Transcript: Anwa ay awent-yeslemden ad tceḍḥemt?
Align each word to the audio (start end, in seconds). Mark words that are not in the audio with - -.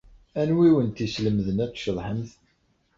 Anwa 0.39 0.61
ay 0.65 0.71
awent-yeslemden 0.71 1.63
ad 1.65 1.71
tceḍḥemt? 1.73 2.31